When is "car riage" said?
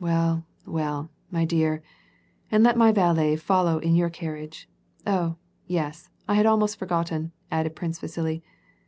4.10-4.66